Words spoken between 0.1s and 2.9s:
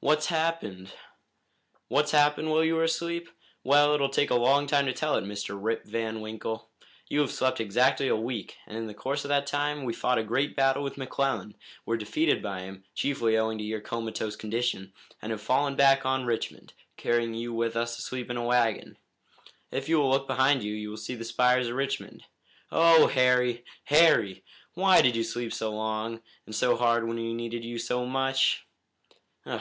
happened?" "What's happened, while you were